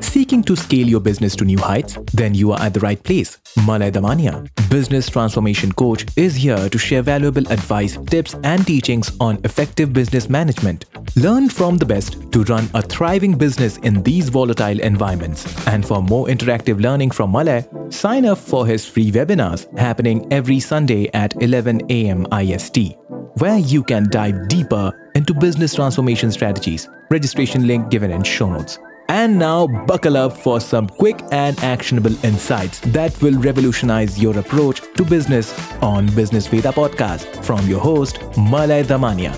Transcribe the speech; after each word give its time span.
Seeking 0.00 0.44
to 0.44 0.54
scale 0.54 0.86
your 0.86 1.00
business 1.00 1.34
to 1.36 1.44
new 1.44 1.58
heights? 1.58 1.98
Then 2.12 2.34
you 2.34 2.52
are 2.52 2.60
at 2.60 2.72
the 2.72 2.80
right 2.80 3.02
place. 3.02 3.38
Malay 3.66 3.90
Damania, 3.90 4.48
business 4.70 5.08
transformation 5.08 5.72
coach, 5.72 6.06
is 6.16 6.36
here 6.36 6.68
to 6.68 6.78
share 6.78 7.02
valuable 7.02 7.46
advice, 7.50 7.96
tips, 8.06 8.36
and 8.44 8.64
teachings 8.64 9.10
on 9.18 9.40
effective 9.44 9.92
business 9.92 10.28
management. 10.28 10.84
Learn 11.16 11.48
from 11.48 11.78
the 11.78 11.86
best 11.86 12.30
to 12.32 12.44
run 12.44 12.68
a 12.74 12.82
thriving 12.82 13.36
business 13.36 13.78
in 13.78 14.02
these 14.04 14.28
volatile 14.28 14.78
environments. 14.80 15.66
And 15.66 15.84
for 15.84 16.00
more 16.00 16.26
interactive 16.26 16.80
learning 16.80 17.10
from 17.10 17.32
Malay, 17.32 17.64
sign 17.90 18.24
up 18.24 18.38
for 18.38 18.66
his 18.66 18.86
free 18.86 19.10
webinars 19.10 19.66
happening 19.76 20.32
every 20.32 20.60
Sunday 20.60 21.10
at 21.12 21.42
11 21.42 21.90
a.m. 21.90 22.26
IST, 22.32 22.78
where 23.38 23.58
you 23.58 23.82
can 23.82 24.08
dive 24.10 24.46
deeper 24.46 24.92
into 25.16 25.34
business 25.34 25.74
transformation 25.74 26.30
strategies. 26.30 26.88
Registration 27.10 27.66
link 27.66 27.90
given 27.90 28.12
in 28.12 28.22
show 28.22 28.48
notes. 28.48 28.78
And 29.12 29.38
now, 29.38 29.66
buckle 29.66 30.16
up 30.16 30.34
for 30.34 30.58
some 30.58 30.88
quick 30.88 31.20
and 31.32 31.58
actionable 31.62 32.14
insights 32.24 32.80
that 32.92 33.20
will 33.20 33.38
revolutionize 33.38 34.18
your 34.18 34.38
approach 34.38 34.80
to 34.94 35.04
business 35.04 35.52
on 35.82 36.06
Business 36.14 36.46
Veda 36.46 36.72
podcast 36.72 37.44
from 37.44 37.68
your 37.68 37.78
host, 37.78 38.20
Malay 38.38 38.84
Damania. 38.84 39.34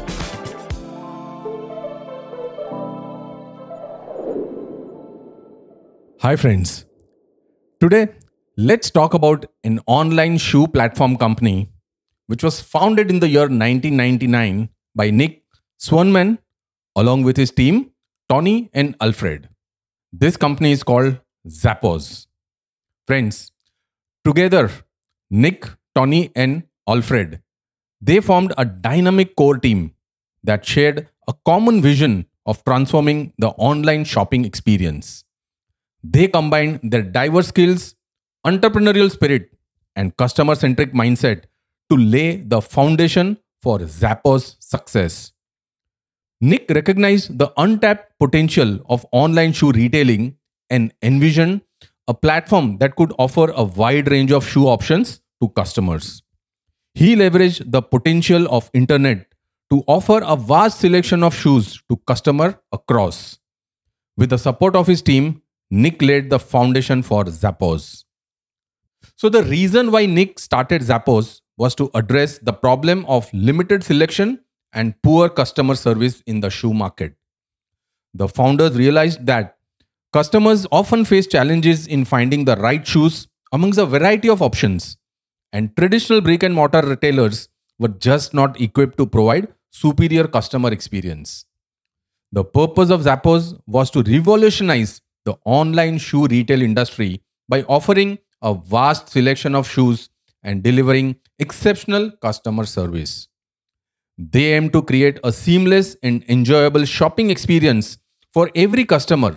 Hi, 6.20 6.36
friends. 6.36 6.84
Today, 7.80 8.10
let's 8.56 8.92
talk 8.92 9.12
about 9.12 9.46
an 9.64 9.80
online 9.86 10.38
shoe 10.38 10.68
platform 10.68 11.16
company 11.16 11.72
which 12.28 12.44
was 12.44 12.60
founded 12.60 13.10
in 13.10 13.18
the 13.18 13.28
year 13.28 13.48
1999 13.48 14.68
by 14.94 15.10
Nick 15.10 15.42
Swanman 15.80 16.38
along 16.94 17.24
with 17.24 17.36
his 17.36 17.50
team, 17.50 17.90
Tony 18.28 18.70
and 18.72 18.94
Alfred. 19.00 19.48
This 20.16 20.36
company 20.36 20.70
is 20.70 20.84
called 20.84 21.18
Zappos. 21.48 22.28
Friends, 23.04 23.50
together, 24.24 24.70
Nick, 25.28 25.66
Tony, 25.92 26.30
and 26.36 26.62
Alfred, 26.88 27.42
they 28.00 28.20
formed 28.20 28.54
a 28.56 28.64
dynamic 28.64 29.34
core 29.34 29.58
team 29.58 29.92
that 30.44 30.64
shared 30.64 31.08
a 31.26 31.34
common 31.44 31.82
vision 31.82 32.26
of 32.46 32.62
transforming 32.62 33.32
the 33.38 33.48
online 33.48 34.04
shopping 34.04 34.44
experience. 34.44 35.24
They 36.04 36.28
combined 36.28 36.78
their 36.84 37.02
diverse 37.02 37.48
skills, 37.48 37.96
entrepreneurial 38.46 39.10
spirit, 39.10 39.50
and 39.96 40.16
customer 40.16 40.54
centric 40.54 40.92
mindset 40.92 41.46
to 41.90 41.96
lay 41.96 42.36
the 42.36 42.62
foundation 42.62 43.38
for 43.60 43.80
Zappos' 43.80 44.54
success. 44.60 45.33
Nick 46.40 46.70
recognized 46.70 47.38
the 47.38 47.52
untapped 47.56 48.12
potential 48.18 48.78
of 48.88 49.06
online 49.12 49.52
shoe 49.52 49.72
retailing 49.72 50.36
and 50.70 50.92
envisioned 51.02 51.62
a 52.08 52.14
platform 52.14 52.78
that 52.78 52.96
could 52.96 53.12
offer 53.18 53.50
a 53.50 53.64
wide 53.64 54.10
range 54.10 54.32
of 54.32 54.46
shoe 54.46 54.66
options 54.66 55.20
to 55.40 55.48
customers. 55.50 56.22
He 56.94 57.16
leveraged 57.16 57.70
the 57.70 57.82
potential 57.82 58.46
of 58.50 58.70
internet 58.74 59.26
to 59.70 59.82
offer 59.86 60.20
a 60.24 60.36
vast 60.36 60.80
selection 60.80 61.22
of 61.22 61.34
shoes 61.34 61.82
to 61.88 61.96
customer 62.06 62.60
across. 62.72 63.38
With 64.16 64.30
the 64.30 64.38
support 64.38 64.76
of 64.76 64.86
his 64.86 65.02
team, 65.02 65.42
Nick 65.70 66.02
laid 66.02 66.30
the 66.30 66.38
foundation 66.38 67.02
for 67.02 67.24
Zappos. 67.24 68.04
So, 69.16 69.28
the 69.28 69.42
reason 69.42 69.90
why 69.90 70.06
Nick 70.06 70.38
started 70.38 70.82
Zappos 70.82 71.40
was 71.56 71.74
to 71.76 71.90
address 71.94 72.38
the 72.38 72.52
problem 72.52 73.04
of 73.06 73.32
limited 73.32 73.82
selection 73.82 74.43
and 74.74 75.00
poor 75.02 75.28
customer 75.28 75.74
service 75.74 76.22
in 76.26 76.40
the 76.40 76.50
shoe 76.50 76.74
market. 76.74 77.14
The 78.12 78.28
founders 78.28 78.76
realized 78.76 79.24
that 79.26 79.56
customers 80.12 80.66
often 80.70 81.04
face 81.04 81.26
challenges 81.26 81.86
in 81.86 82.04
finding 82.04 82.44
the 82.44 82.56
right 82.56 82.86
shoes 82.86 83.28
amongst 83.52 83.78
a 83.78 83.86
variety 83.86 84.28
of 84.28 84.42
options, 84.42 84.96
and 85.52 85.76
traditional 85.76 86.20
brick 86.20 86.42
and 86.42 86.54
mortar 86.54 86.82
retailers 86.82 87.48
were 87.78 87.88
just 87.88 88.34
not 88.34 88.60
equipped 88.60 88.98
to 88.98 89.06
provide 89.06 89.48
superior 89.70 90.26
customer 90.28 90.72
experience. 90.72 91.46
The 92.32 92.44
purpose 92.44 92.90
of 92.90 93.02
Zappos 93.02 93.60
was 93.66 93.90
to 93.92 94.02
revolutionize 94.02 95.00
the 95.24 95.36
online 95.44 95.98
shoe 95.98 96.26
retail 96.26 96.62
industry 96.62 97.22
by 97.48 97.62
offering 97.62 98.18
a 98.42 98.54
vast 98.54 99.08
selection 99.08 99.54
of 99.54 99.68
shoes 99.68 100.10
and 100.42 100.62
delivering 100.62 101.16
exceptional 101.38 102.10
customer 102.10 102.64
service. 102.64 103.28
They 104.16 104.54
aim 104.54 104.70
to 104.70 104.82
create 104.82 105.18
a 105.24 105.32
seamless 105.32 105.96
and 106.02 106.24
enjoyable 106.28 106.84
shopping 106.84 107.30
experience 107.30 107.98
for 108.32 108.50
every 108.54 108.84
customer 108.84 109.36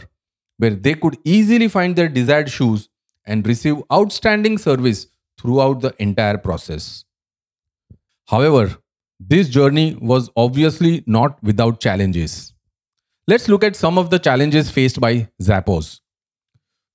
where 0.58 0.76
they 0.76 0.94
could 0.94 1.18
easily 1.24 1.68
find 1.68 1.96
their 1.96 2.10
desired 2.10 2.50
shoes 2.50 2.90
and 3.26 3.46
receive 3.46 3.82
outstanding 3.92 4.58
service 4.58 5.08
throughout 5.40 5.82
the 5.82 5.94
entire 6.00 6.38
process. 6.38 7.06
However, 8.28 8.78
this 9.20 9.50
journey 9.50 9.98
was 10.00 10.30
obviously 10.36 11.04
not 11.08 11.42
without 11.44 11.80
challenges. 11.80 12.54
Let's 13.28 13.48
look 13.48 13.64
at 13.64 13.76
some 13.76 13.98
of 13.98 14.10
the 14.10 14.20
challenges 14.20 14.70
faced 14.70 15.02
by 15.02 15.28
Zappos. 15.42 16.02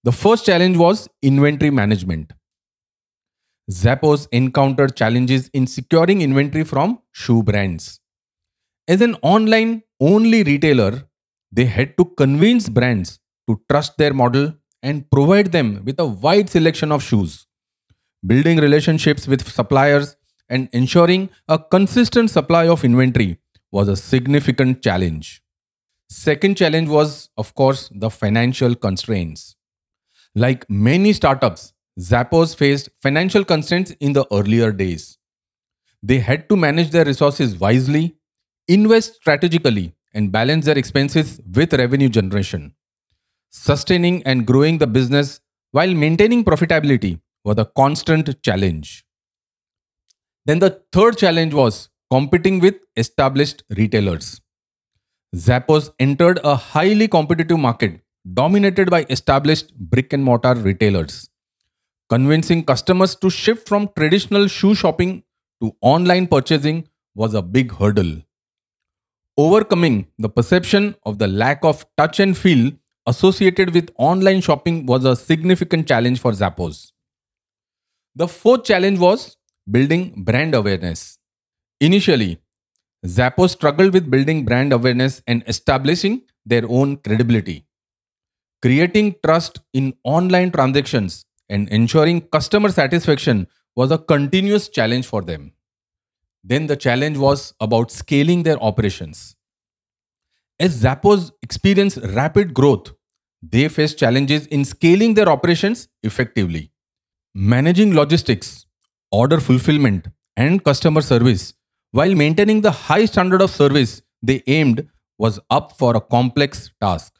The 0.05 0.13
first 0.13 0.47
challenge 0.47 0.77
was 0.77 1.09
inventory 1.21 1.71
management. 1.71 2.33
Zappos 3.71 4.27
encountered 4.33 4.97
challenges 4.97 5.49
in 5.53 5.67
securing 5.67 6.21
inventory 6.21 6.65
from 6.65 7.01
shoe 7.13 7.43
brands. 7.43 8.01
As 8.89 9.01
an 9.01 9.17
online 9.23 9.83
only 10.01 10.43
retailer, 10.43 11.05
they 11.53 11.67
had 11.67 11.97
to 11.99 12.05
convince 12.05 12.69
brands 12.69 13.21
to 13.49 13.61
trust 13.71 13.97
their 13.99 14.13
model 14.13 14.55
and 14.83 15.09
provide 15.11 15.53
them 15.53 15.83
with 15.85 16.01
a 16.01 16.07
wide 16.07 16.51
selection 16.51 16.91
of 16.91 17.03
shoes. 17.03 17.47
Building 18.27 18.59
relationships 18.59 19.29
with 19.29 19.49
suppliers 19.49 20.17
and 20.49 20.69
ensuring 20.73 21.31
a 21.49 21.59
consistent 21.59 22.31
supply 22.31 22.69
of 22.69 22.85
inventory 22.85 23.39
was 23.71 23.89
a 23.89 23.97
significant 23.97 24.83
challenge. 24.83 25.43
Second 26.11 26.57
challenge 26.57 26.89
was, 26.89 27.31
of 27.37 27.55
course, 27.55 27.91
the 27.95 28.11
financial 28.11 28.75
constraints. 28.75 29.57
Like 30.35 30.69
many 30.69 31.13
startups, 31.13 31.73
Zappos 32.01 32.57
faced 32.57 32.89
financial 33.03 33.45
constraints 33.45 33.91
in 34.01 34.13
the 34.13 34.27
earlier 34.33 34.73
days. 34.73 35.19
They 36.03 36.19
had 36.19 36.49
to 36.49 36.57
manage 36.57 36.91
their 36.91 37.05
resources 37.05 37.59
wisely, 37.59 38.17
invest 38.67 39.17
strategically, 39.17 39.95
and 40.15 40.33
balance 40.33 40.65
their 40.65 40.79
expenses 40.79 41.41
with 41.55 41.75
revenue 41.75 42.09
generation. 42.09 42.75
Sustaining 43.51 44.23
and 44.25 44.47
growing 44.47 44.79
the 44.79 44.87
business 44.87 45.41
while 45.73 45.93
maintaining 45.93 46.45
profitability 46.45 47.21
was 47.45 47.59
a 47.59 47.65
constant 47.65 48.43
challenge. 48.43 49.05
Then 50.47 50.59
the 50.59 50.83
third 50.93 51.19
challenge 51.19 51.55
was 51.55 51.91
competing 52.11 52.59
with 52.59 52.77
established 52.97 53.63
retailers. 53.77 54.41
Zappos 55.35 55.91
entered 55.99 56.41
a 56.43 56.57
highly 56.57 57.09
competitive 57.09 57.59
market 57.59 58.01
dominated 58.35 58.91
by 58.91 59.05
established 59.09 59.75
brick 59.79 60.13
and 60.13 60.25
mortar 60.25 60.55
retailers. 60.55 61.29
Convincing 62.13 62.63
customers 62.63 63.15
to 63.15 63.31
shift 63.31 63.67
from 63.67 63.89
traditional 63.97 64.47
shoe 64.47 64.75
shopping 64.75 65.23
to 65.63 65.75
online 65.81 66.27
purchasing 66.27 66.87
was 67.15 67.33
a 67.33 67.41
big 67.41 67.73
hurdle. 67.73 68.21
Overcoming 69.39 70.09
the 70.19 70.29
perception 70.29 70.95
of 71.07 71.19
the 71.19 71.27
lack 71.27 71.65
of 71.65 71.87
touch 71.97 72.21
and 72.21 72.37
feel 72.37 72.71
associated 73.07 73.73
with 73.73 73.89
online 73.97 74.43
shopping 74.43 74.85
was 74.85 75.07
a 75.07 75.17
significant 75.17 75.89
challenge 75.89 76.21
for 76.21 76.33
Zappos. 76.33 76.93
The 78.15 78.29
fourth 78.29 78.65
challenge 78.65 78.99
was 78.99 79.39
building 79.71 80.13
brand 80.19 80.55
awareness. 80.55 81.19
Initially, 81.81 82.43
Zappos 83.07 83.53
struggled 83.53 83.95
with 83.95 84.11
building 84.11 84.45
brand 84.45 84.75
awareness 84.75 85.23
and 85.27 85.43
establishing 85.47 86.25
their 86.45 86.65
own 86.69 86.99
credibility. 86.99 87.65
Creating 88.61 89.15
trust 89.25 89.61
in 89.73 89.95
online 90.05 90.51
transactions 90.53 91.25
and 91.53 91.69
ensuring 91.69 92.23
customer 92.37 92.71
satisfaction 92.71 93.47
was 93.77 93.91
a 93.91 93.99
continuous 93.99 94.69
challenge 94.69 95.07
for 95.07 95.23
them. 95.23 95.53
Then 96.43 96.67
the 96.67 96.77
challenge 96.77 97.19
was 97.19 97.55
about 97.61 97.91
scaling 97.91 98.43
their 98.43 98.61
operations. 98.71 99.37
As 100.59 100.83
Zappos 100.83 101.31
experienced 101.43 101.99
rapid 102.21 102.55
growth, 102.55 102.93
they 103.43 103.69
faced 103.69 103.99
challenges 103.99 104.47
in 104.47 104.65
scaling 104.65 105.15
their 105.15 105.29
operations 105.29 105.89
effectively. 106.03 106.71
Managing 107.35 107.95
logistics, 107.95 108.67
order 109.11 109.41
fulfillment, 109.41 110.09
and 110.37 110.65
customer 110.65 111.03
service 111.03 111.55
while 111.91 112.15
maintaining 112.15 112.63
the 112.63 112.71
high 112.71 113.05
standard 113.05 113.43
of 113.43 113.51
service 113.51 114.01
they 114.23 114.43
aimed 114.47 114.89
was 115.19 115.39
up 115.51 115.73
for 115.79 115.95
a 115.97 116.01
complex 116.01 116.71
task. 116.81 117.19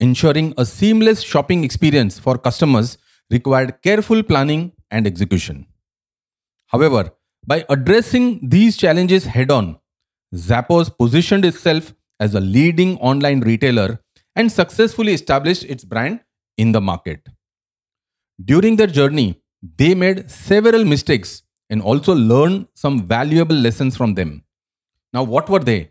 Ensuring 0.00 0.54
a 0.58 0.66
seamless 0.66 1.22
shopping 1.22 1.64
experience 1.64 2.18
for 2.18 2.36
customers 2.36 2.98
required 3.30 3.82
careful 3.82 4.22
planning 4.22 4.72
and 4.90 5.06
execution. 5.06 5.66
However, 6.66 7.10
by 7.46 7.64
addressing 7.68 8.48
these 8.48 8.76
challenges 8.76 9.24
head 9.24 9.50
on, 9.50 9.78
Zappos 10.34 10.96
positioned 10.96 11.44
itself 11.44 11.94
as 12.20 12.34
a 12.34 12.40
leading 12.40 12.98
online 12.98 13.40
retailer 13.40 14.00
and 14.36 14.52
successfully 14.52 15.14
established 15.14 15.64
its 15.64 15.84
brand 15.84 16.20
in 16.56 16.72
the 16.72 16.80
market. 16.80 17.26
During 18.44 18.76
their 18.76 18.86
journey, 18.86 19.40
they 19.76 19.94
made 19.94 20.30
several 20.30 20.84
mistakes 20.84 21.42
and 21.70 21.82
also 21.82 22.14
learned 22.14 22.68
some 22.74 23.06
valuable 23.06 23.56
lessons 23.56 23.96
from 23.96 24.14
them. 24.14 24.44
Now, 25.12 25.22
what 25.22 25.48
were 25.48 25.58
they? 25.58 25.90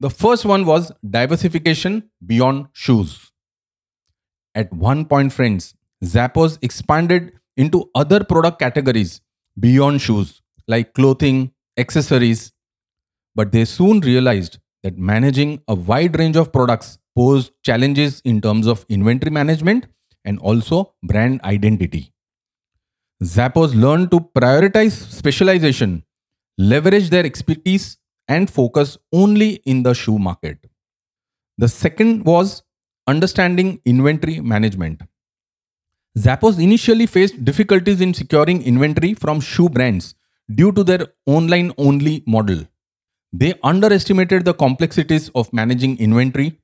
The 0.00 0.10
first 0.10 0.44
one 0.44 0.66
was 0.66 0.92
diversification 1.08 2.10
beyond 2.24 2.68
shoes. 2.72 3.32
At 4.54 4.72
one 4.72 5.06
point, 5.06 5.32
friends, 5.32 5.74
Zappos 6.04 6.58
expanded 6.62 7.32
into 7.56 7.90
other 7.94 8.22
product 8.24 8.58
categories 8.58 9.20
beyond 9.58 10.00
shoes, 10.00 10.40
like 10.68 10.94
clothing, 10.94 11.52
accessories. 11.76 12.52
But 13.34 13.52
they 13.52 13.64
soon 13.64 14.00
realized 14.00 14.58
that 14.82 14.96
managing 14.96 15.62
a 15.68 15.74
wide 15.74 16.18
range 16.18 16.36
of 16.36 16.52
products 16.52 16.98
posed 17.16 17.52
challenges 17.64 18.20
in 18.24 18.40
terms 18.40 18.66
of 18.66 18.86
inventory 18.88 19.30
management 19.30 19.86
and 20.24 20.38
also 20.38 20.94
brand 21.02 21.40
identity. 21.42 22.12
Zappos 23.22 23.74
learned 23.74 24.12
to 24.12 24.20
prioritize 24.20 24.92
specialization, 24.92 26.04
leverage 26.56 27.10
their 27.10 27.26
expertise, 27.26 27.98
and 28.28 28.48
focus 28.48 28.98
only 29.12 29.54
in 29.64 29.82
the 29.82 29.94
shoe 29.94 30.18
market. 30.18 30.58
The 31.56 31.68
second 31.68 32.24
was 32.24 32.62
understanding 33.08 33.80
inventory 33.84 34.40
management. 34.40 35.02
Zappos 36.24 36.58
initially 36.58 37.06
faced 37.06 37.44
difficulties 37.44 38.00
in 38.00 38.12
securing 38.12 38.62
inventory 38.62 39.14
from 39.14 39.40
shoe 39.40 39.68
brands 39.68 40.14
due 40.52 40.72
to 40.72 40.82
their 40.82 41.06
online 41.26 41.72
only 41.78 42.24
model. 42.26 42.66
They 43.32 43.54
underestimated 43.62 44.44
the 44.44 44.54
complexities 44.54 45.28
of 45.36 45.52
managing 45.52 45.98
inventory, 45.98 46.58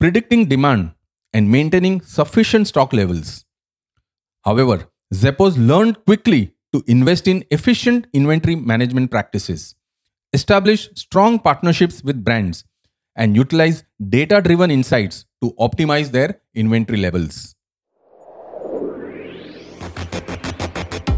predicting 0.00 0.46
demand, 0.46 0.92
and 1.32 1.50
maintaining 1.50 2.00
sufficient 2.00 2.66
stock 2.66 2.92
levels. 2.92 3.44
However, 4.44 4.88
Zappos 5.14 5.56
learned 5.56 6.04
quickly 6.04 6.54
to 6.72 6.82
invest 6.86 7.28
in 7.28 7.44
efficient 7.50 8.06
inventory 8.12 8.56
management 8.56 9.10
practices, 9.10 9.74
establish 10.32 10.88
strong 10.94 11.38
partnerships 11.38 12.02
with 12.02 12.24
brands, 12.24 12.64
and 13.14 13.36
utilize 13.36 13.84
data 14.08 14.40
driven 14.40 14.70
insights 14.70 15.26
to 15.42 15.52
optimize 15.60 16.10
their 16.10 16.40
inventory 16.54 16.98
levels. 16.98 17.55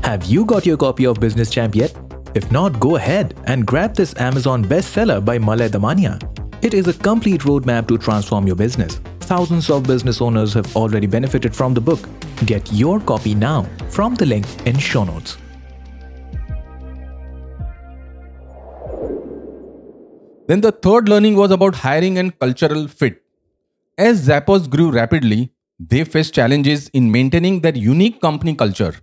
Have 0.09 0.25
you 0.25 0.47
got 0.47 0.65
your 0.65 0.79
copy 0.79 1.05
of 1.05 1.21
Business 1.21 1.51
Champ 1.51 1.75
yet? 1.75 1.95
If 2.35 2.51
not, 2.51 2.81
go 2.81 2.97
ahead 2.97 3.39
and 3.45 3.67
grab 3.67 3.95
this 3.95 4.19
Amazon 4.19 4.65
bestseller 4.65 5.23
by 5.23 5.39
Malay 5.39 5.69
Damania. 5.69 6.15
It 6.65 6.73
is 6.73 6.89
a 6.89 6.95
complete 6.95 7.43
roadmap 7.43 7.89
to 7.89 7.99
transform 7.99 8.47
your 8.47 8.57
business. 8.57 8.95
Thousands 9.21 9.69
of 9.69 9.83
business 9.83 10.23
owners 10.23 10.55
have 10.55 10.75
already 10.75 11.07
benefited 11.07 11.55
from 11.55 11.75
the 11.75 11.83
book. 11.83 12.09
Get 12.47 12.73
your 12.73 13.01
copy 13.01 13.35
now 13.35 13.67
from 13.91 14.15
the 14.15 14.25
link 14.25 14.47
in 14.67 14.79
show 14.79 15.05
notes. 15.05 15.37
Then 20.47 20.63
the 20.63 20.73
third 20.73 21.11
learning 21.11 21.37
was 21.37 21.51
about 21.51 21.75
hiring 21.75 22.17
and 22.17 22.39
cultural 22.39 22.89
fit. 22.89 23.23
As 23.99 24.27
Zappos 24.27 24.71
grew 24.71 24.91
rapidly, 24.91 25.53
they 25.79 26.05
faced 26.05 26.33
challenges 26.33 26.89
in 26.95 27.13
maintaining 27.13 27.61
their 27.61 27.77
unique 27.77 28.23
company 28.23 28.55
culture. 28.55 28.95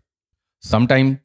Sometimes 0.66 1.18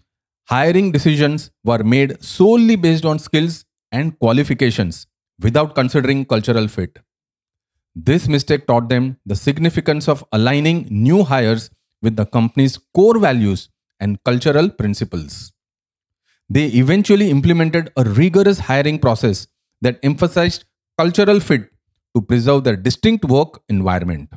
hiring 0.48 0.92
decisions 0.92 1.50
were 1.64 1.82
made 1.82 2.22
solely 2.22 2.76
based 2.76 3.06
on 3.06 3.18
skills 3.18 3.64
and 3.90 4.18
qualifications 4.18 5.06
without 5.40 5.74
considering 5.74 6.26
cultural 6.26 6.68
fit. 6.68 6.98
This 7.94 8.28
mistake 8.28 8.66
taught 8.66 8.90
them 8.90 9.16
the 9.24 9.34
significance 9.34 10.08
of 10.08 10.22
aligning 10.32 10.86
new 10.90 11.24
hires 11.24 11.70
with 12.02 12.16
the 12.16 12.26
company's 12.26 12.76
core 12.94 13.18
values 13.18 13.70
and 13.98 14.22
cultural 14.24 14.68
principles. 14.68 15.52
They 16.50 16.66
eventually 16.66 17.30
implemented 17.30 17.90
a 17.96 18.04
rigorous 18.04 18.58
hiring 18.58 18.98
process 18.98 19.46
that 19.80 19.98
emphasized 20.02 20.64
cultural 20.98 21.40
fit 21.40 21.70
to 22.14 22.20
preserve 22.20 22.64
their 22.64 22.76
distinct 22.76 23.24
work 23.24 23.62
environment. 23.70 24.28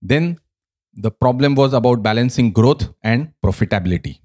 Then 0.00 0.38
the 0.96 1.10
problem 1.10 1.54
was 1.54 1.72
about 1.74 2.02
balancing 2.02 2.50
growth 2.52 2.88
and 3.02 3.32
profitability. 3.44 4.20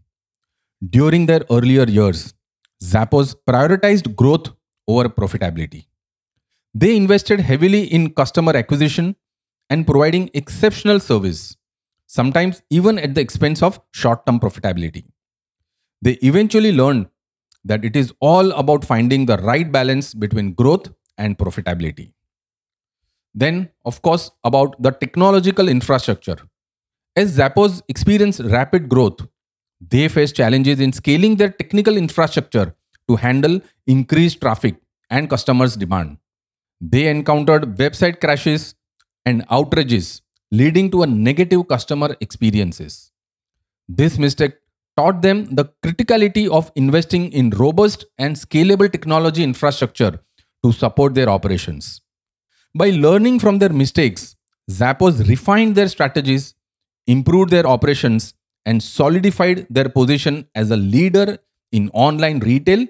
During 0.90 1.26
their 1.26 1.42
earlier 1.52 1.84
years, 1.84 2.34
Zappos 2.82 3.36
prioritized 3.48 4.16
growth 4.16 4.50
over 4.88 5.10
profitability. 5.10 5.86
They 6.74 6.96
invested 6.96 7.42
heavily 7.42 7.84
in 7.84 8.14
customer 8.14 8.56
acquisition 8.56 9.16
and 9.70 9.86
providing 9.86 10.30
exceptional 10.34 11.00
service, 11.00 11.58
sometimes 12.08 12.62
even 12.70 12.98
at 12.98 13.16
the 13.16 13.22
expense 13.22 13.62
of 13.62 13.80
short 13.92 14.26
term 14.26 14.40
profitability. 14.40 15.06
They 16.02 16.14
eventually 16.24 16.72
learned 16.72 17.08
that 17.66 17.86
it 17.86 17.96
is 17.96 18.14
all 18.20 18.52
about 18.54 18.86
finding 18.86 19.26
the 19.26 19.38
right 19.38 19.72
balance 19.72 20.14
between 20.14 20.54
growth 20.54 20.88
and 21.18 21.38
profitability. 21.38 22.14
Then, 23.36 23.70
of 23.86 24.02
course, 24.02 24.32
about 24.44 24.82
the 24.82 24.92
technological 24.92 25.70
infrastructure. 25.70 26.38
As 27.14 27.38
Zappos 27.38 27.82
experienced 27.90 28.40
rapid 28.40 28.88
growth, 28.88 29.20
they 29.82 30.08
faced 30.08 30.36
challenges 30.36 30.80
in 30.80 30.94
scaling 30.94 31.36
their 31.36 31.50
technical 31.50 31.98
infrastructure 31.98 32.74
to 33.10 33.16
handle 33.18 33.60
increased 33.86 34.40
traffic 34.40 34.76
and 35.10 35.30
customers' 35.30 35.76
demand. 35.76 36.18
They 36.80 37.08
encountered 37.10 37.76
website 37.76 38.22
crashes 38.22 38.76
and 39.26 39.44
outrages, 39.50 40.22
leading 40.52 40.90
to 40.92 41.04
a 41.04 41.08
negative 41.08 41.68
customer 41.68 42.16
experiences. 42.22 43.12
This 43.90 44.18
mistake 44.18 44.54
taught 44.96 45.22
them 45.22 45.54
the 45.54 45.66
criticality 45.84 46.50
of 46.50 46.72
investing 46.76 47.34
in 47.34 47.50
robust 47.50 48.06
and 48.18 48.38
scalable 48.38 48.90
technology 48.90 49.44
infrastructure 49.44 50.20
to 50.64 50.72
support 50.72 51.14
their 51.14 51.30
operations. 51.30 52.00
By 52.74 52.92
learning 52.92 53.40
from 53.40 53.60
their 53.60 53.70
mistakes, 53.70 54.38
Zappos 54.70 55.28
refined 55.28 55.76
their 55.76 55.90
strategies 55.90 56.56
improved 57.08 57.52
their 57.52 57.66
operations, 57.66 58.34
and 58.66 58.82
solidified 58.82 59.66
their 59.70 59.90
position 59.90 60.48
as 60.54 60.72
a 60.72 60.78
leader 60.78 61.38
in 61.72 61.90
online 61.94 62.40
retail, 62.40 62.86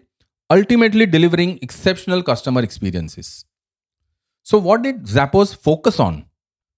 ultimately 0.50 1.06
delivering 1.06 1.60
exceptional 1.62 2.22
customer 2.22 2.62
experiences. 2.62 3.46
So, 4.44 4.58
what 4.58 4.82
did 4.82 5.04
Zappos 5.04 5.56
focus 5.56 6.00
on? 6.00 6.26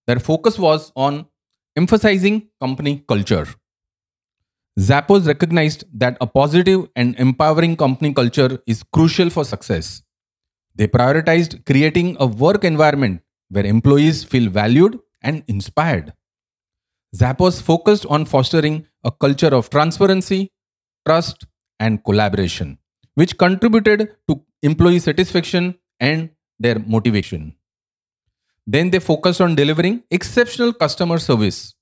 Their 0.05 0.19
focus 0.19 0.59
was 0.59 0.91
on 0.95 1.25
emphasizing 1.75 2.49
company 2.61 3.03
culture. 3.07 3.47
Zappos 4.79 5.27
recognized 5.27 5.85
that 5.93 6.17
a 6.19 6.27
positive 6.27 6.89
and 6.95 7.15
empowering 7.19 7.75
company 7.77 8.13
culture 8.13 8.59
is 8.67 8.83
crucial 8.91 9.29
for 9.29 9.45
success. 9.45 10.03
They 10.75 10.87
prioritized 10.87 11.65
creating 11.65 12.17
a 12.19 12.25
work 12.25 12.63
environment 12.63 13.21
where 13.49 13.65
employees 13.65 14.23
feel 14.23 14.49
valued 14.49 14.99
and 15.21 15.43
inspired. 15.47 16.13
Zappos 17.15 17.61
focused 17.61 18.05
on 18.07 18.25
fostering 18.25 18.87
a 19.03 19.11
culture 19.11 19.53
of 19.53 19.69
transparency, 19.69 20.51
trust, 21.05 21.45
and 21.79 22.03
collaboration, 22.03 22.79
which 23.13 23.37
contributed 23.37 24.15
to 24.27 24.41
employee 24.63 24.99
satisfaction 24.99 25.75
and 25.99 26.29
their 26.59 26.79
motivation. 26.79 27.55
Then 28.65 28.89
they 28.89 28.99
focused 28.99 29.41
on 29.41 29.55
delivering 29.55 30.03
exceptional 30.09 30.73
customer 30.73 31.19
service. 31.19 31.75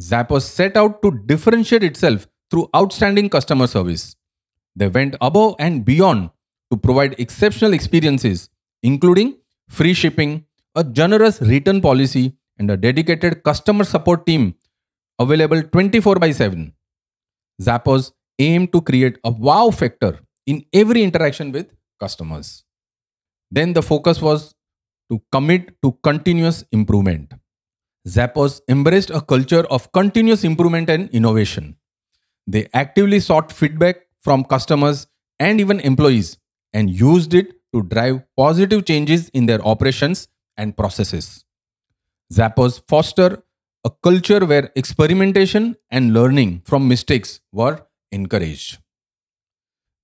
Zappos 0.00 0.42
set 0.42 0.76
out 0.76 1.00
to 1.02 1.12
differentiate 1.26 1.84
itself 1.84 2.26
through 2.50 2.68
outstanding 2.76 3.30
customer 3.30 3.66
service. 3.66 4.16
They 4.76 4.88
went 4.88 5.16
above 5.20 5.54
and 5.58 5.84
beyond 5.84 6.30
to 6.70 6.76
provide 6.76 7.14
exceptional 7.18 7.72
experiences, 7.72 8.50
including 8.82 9.38
free 9.68 9.94
shipping, 9.94 10.44
a 10.74 10.84
generous 10.84 11.40
return 11.40 11.80
policy, 11.80 12.36
and 12.58 12.70
a 12.70 12.76
dedicated 12.76 13.42
customer 13.44 13.84
support 13.84 14.26
team 14.26 14.54
available 15.18 15.62
24 15.62 16.16
by 16.16 16.30
7. 16.30 16.72
Zappos 17.60 18.12
aim 18.38 18.66
to 18.68 18.80
create 18.80 19.18
a 19.24 19.30
wow 19.30 19.70
factor 19.70 20.18
in 20.46 20.64
every 20.72 21.02
interaction 21.02 21.52
with 21.52 21.68
customers. 22.00 22.64
Then 23.50 23.72
the 23.72 23.82
focus 23.82 24.20
was 24.20 24.54
to 25.10 25.22
commit 25.30 25.80
to 25.82 25.92
continuous 26.02 26.64
improvement. 26.72 27.32
Zappos 28.06 28.60
embraced 28.68 29.10
a 29.10 29.20
culture 29.20 29.64
of 29.70 29.90
continuous 29.92 30.44
improvement 30.44 30.90
and 30.90 31.08
innovation. 31.10 31.76
They 32.46 32.68
actively 32.74 33.20
sought 33.20 33.52
feedback 33.52 33.96
from 34.20 34.44
customers 34.44 35.06
and 35.38 35.60
even 35.60 35.80
employees 35.80 36.38
and 36.72 36.90
used 36.90 37.32
it 37.34 37.52
to 37.74 37.82
drive 37.82 38.22
positive 38.36 38.84
changes 38.84 39.28
in 39.30 39.46
their 39.46 39.62
operations 39.62 40.28
and 40.56 40.76
processes. 40.76 41.44
Zappos 42.32 42.82
foster 42.88 43.42
a 43.84 43.90
culture 43.90 44.44
where 44.46 44.70
experimentation 44.76 45.76
and 45.90 46.14
learning 46.14 46.62
from 46.64 46.88
mistakes 46.88 47.40
were 47.52 47.80
encouraged. 48.12 48.78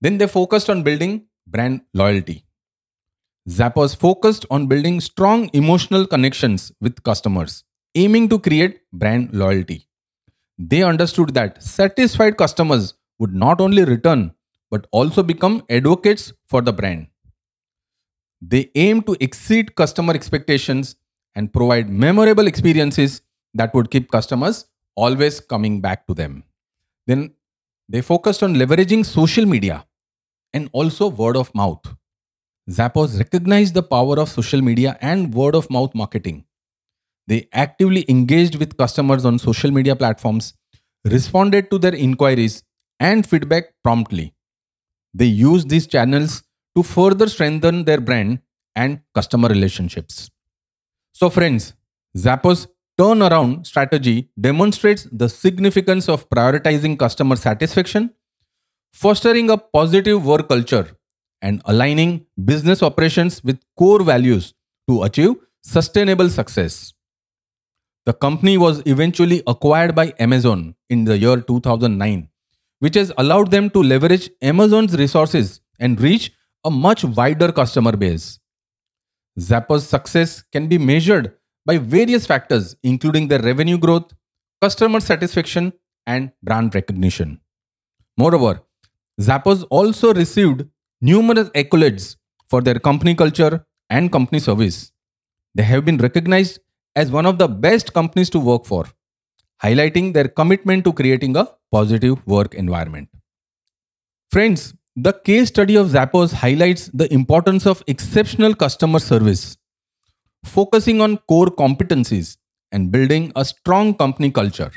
Then 0.03 0.19
they 0.19 0.27
focused 0.27 0.69
on 0.69 0.83
building 0.83 1.27
brand 1.47 1.83
loyalty. 1.95 2.45
Zappos 3.49 3.97
focused 3.97 4.45
on 4.51 4.67
building 4.67 5.01
strong 5.01 5.49
emotional 5.55 6.07
connections 6.07 6.73
with 6.81 7.03
customers, 7.03 7.65
aiming 7.95 8.29
to 8.29 8.39
create 8.39 8.81
brand 8.93 9.33
loyalty. 9.33 9.87
They 10.59 10.83
understood 10.83 11.33
that 11.35 11.63
satisfied 11.63 12.37
customers 12.37 12.95
would 13.19 13.35
not 13.35 13.61
only 13.61 13.85
return 13.85 14.35
but 14.71 14.87
also 14.93 15.23
become 15.23 15.65
advocates 15.71 16.33
for 16.47 16.61
the 16.61 16.73
brand. 16.73 17.07
They 18.43 18.71
aim 18.75 19.03
to 19.03 19.17
exceed 19.21 19.75
customer 19.75 20.13
expectations 20.13 20.97
and 21.35 21.53
provide 21.53 21.89
memorable 21.89 22.47
experiences 22.47 23.23
that 23.54 23.75
would 23.75 23.90
keep 23.90 24.11
customers 24.11 24.66
always 24.95 25.40
coming 25.40 25.80
back 25.80 26.07
to 26.07 26.14
them. 26.14 26.45
Then 27.07 27.35
they 27.88 28.00
focused 28.00 28.42
on 28.42 28.54
leveraging 28.54 29.04
social 29.04 29.47
media 29.47 29.87
and 30.52 30.69
also 30.73 31.09
word 31.09 31.37
of 31.37 31.54
mouth. 31.54 31.83
Zappos 32.69 33.19
recognized 33.19 33.75
the 33.75 33.83
power 33.83 34.19
of 34.21 34.28
social 34.28 34.62
media 34.62 34.97
and 35.00 35.35
word 35.35 35.54
of 35.54 35.71
mouth 35.71 35.95
marketing. 35.95 36.45
They 37.26 37.49
actively 37.52 38.04
engaged 38.09 38.57
with 38.57 38.76
customers 38.76 39.25
on 39.25 39.38
social 39.38 39.71
media 39.71 39.97
platforms, 39.97 40.54
responded 41.04 41.71
to 41.71 41.78
their 41.78 41.95
inquiries 41.95 42.62
and 42.99 43.26
feedback 43.26 43.75
promptly. 43.83 44.35
They 45.14 45.26
used 45.26 45.69
these 45.69 45.87
channels 45.87 46.42
to 46.76 46.83
further 46.83 47.28
strengthen 47.28 47.85
their 47.85 48.00
brand 48.00 48.40
and 48.76 49.00
customer 49.14 49.49
relationships. 49.49 50.30
So, 51.12 51.30
friends, 51.30 51.75
Zappos 52.16 52.69
turnaround 52.99 53.67
strategy 53.67 54.31
demonstrates 54.41 55.07
the 55.11 55.29
significance 55.29 56.09
of 56.09 56.29
prioritizing 56.31 56.99
customer 56.99 57.37
satisfaction, 57.37 58.11
fostering 58.93 59.51
a 59.51 59.57
positive 59.57 60.25
work 60.25 60.49
culture, 60.49 60.89
and 61.43 61.63
aligning 61.65 62.27
business 62.45 62.83
operations 62.83 63.43
with 63.43 63.61
core 63.77 64.03
values 64.03 64.55
to 64.89 65.03
achieve 65.03 65.35
sustainable 65.63 66.29
success. 66.29 66.93
The 68.07 68.13
company 68.15 68.59
was 68.59 68.83
eventually 68.87 69.43
acquired 69.47 69.95
by 69.95 70.15
Amazon 70.19 70.75
in 70.89 71.05
the 71.05 71.19
year 71.19 71.41
2009, 71.41 72.29
which 72.81 72.95
has 72.95 73.13
allowed 73.19 73.51
them 73.51 73.71
to 73.71 73.83
leverage 73.83 74.31
Amazon's 74.43 74.97
resources 74.97 75.61
and 75.79 76.01
reach 76.01 76.33
a 76.65 76.71
much 76.71 77.05
wider 77.05 77.53
customer 77.53 77.97
base. 77.97 78.39
Zappos' 79.39 79.83
success 79.83 80.43
can 80.53 80.67
be 80.67 80.79
measured 80.79 81.35
by 81.71 81.79
various 81.79 82.27
factors, 82.27 82.75
including 82.83 83.29
their 83.29 83.43
revenue 83.50 83.79
growth, 83.79 84.12
customer 84.61 85.00
satisfaction, 85.00 85.73
and 86.07 86.33
brand 86.43 86.75
recognition. 86.75 87.41
Moreover, 88.17 88.55
Zappos 89.21 89.65
also 89.71 90.12
received 90.12 90.65
numerous 91.00 91.49
accolades 91.50 92.17
for 92.49 92.61
their 92.61 92.81
company 92.89 93.15
culture 93.15 93.65
and 93.89 94.11
company 94.11 94.41
service. 94.41 94.93
They 95.55 95.62
have 95.62 95.85
been 95.85 95.99
recognized 95.99 96.59
as 96.97 97.11
one 97.11 97.27
of 97.27 97.39
the 97.39 97.49
best 97.49 97.93
companies 97.93 98.31
to 98.31 98.41
work 98.41 98.65
for, 98.65 98.87
highlighting 99.62 100.12
their 100.12 100.29
commitment 100.41 100.85
to 100.85 100.93
creating 100.93 101.37
a 101.37 101.47
positive 101.71 102.27
work 102.27 102.55
environment. 102.55 103.09
Friends, 104.31 104.75
the 104.97 105.12
case 105.12 105.49
study 105.49 105.77
of 105.77 105.89
Zappos 105.89 106.33
highlights 106.33 106.87
the 106.93 107.12
importance 107.12 107.67
of 107.67 107.85
exceptional 107.87 108.55
customer 108.55 108.99
service, 108.99 109.57
focusing 110.45 111.01
on 111.01 111.19
core 111.29 111.47
competencies 111.47 112.37
and 112.73 112.91
building 112.91 113.33
a 113.37 113.45
strong 113.45 113.95
company 113.95 114.31
culture. 114.31 114.73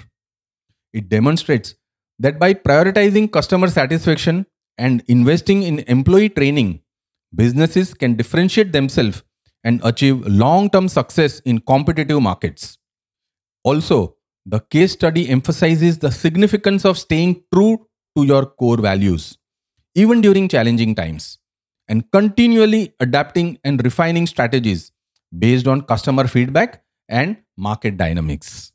It 0.93 1.10
demonstrates 1.10 1.75
that 2.20 2.39
by 2.39 2.53
prioritizing 2.53 3.32
customer 3.32 3.67
satisfaction 3.67 4.46
and 4.77 5.03
investing 5.08 5.63
in 5.63 5.79
employee 5.79 6.29
training, 6.29 6.82
businesses 7.36 7.93
can 7.93 8.15
differentiate 8.15 8.72
themselves 8.72 9.24
and 9.63 9.82
achieve 9.84 10.25
long 10.27 10.70
term 10.70 10.88
success 10.88 11.39
in 11.41 11.60
competitive 11.60 12.22
markets. 12.22 12.77
Also, 13.63 14.17
the 14.46 14.60
case 14.60 14.91
study 14.91 15.29
emphasizes 15.29 15.98
the 15.98 16.12
significance 16.12 16.86
of 16.86 16.98
staying 16.98 17.43
true 17.53 17.88
to 18.17 18.24
your 18.24 18.46
core 18.46 18.77
values, 18.77 19.38
even 19.96 20.22
during 20.22 20.50
challenging 20.50 20.93
times, 20.93 21.39
and 21.88 22.12
continually 22.12 22.93
adapting 23.00 23.58
and 23.63 23.84
refining 23.84 24.27
strategies 24.27 24.92
based 25.37 25.67
on 25.67 25.81
customer 25.81 26.27
feedback 26.27 26.83
and 27.09 27.37
market 27.57 27.97
dynamics. 27.97 28.71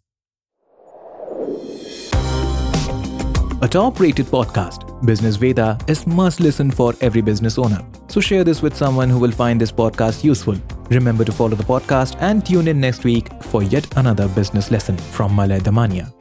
A 3.60 3.66
top 3.66 3.98
rated 3.98 4.26
podcast, 4.26 5.04
Business 5.04 5.34
Veda, 5.34 5.76
is 5.88 6.06
must 6.06 6.38
listen 6.38 6.70
for 6.70 6.94
every 7.00 7.20
business 7.20 7.58
owner. 7.58 7.84
So 8.06 8.20
share 8.20 8.44
this 8.44 8.62
with 8.62 8.76
someone 8.76 9.08
who 9.10 9.18
will 9.18 9.32
find 9.32 9.60
this 9.60 9.72
podcast 9.72 10.22
useful. 10.22 10.56
Remember 10.90 11.24
to 11.24 11.32
follow 11.32 11.56
the 11.56 11.64
podcast 11.64 12.16
and 12.20 12.46
tune 12.46 12.68
in 12.68 12.80
next 12.80 13.02
week 13.02 13.26
for 13.42 13.64
yet 13.64 13.84
another 13.96 14.28
business 14.28 14.70
lesson 14.70 14.96
from 14.96 15.34
Malay 15.34 15.58
Damania. 15.58 16.12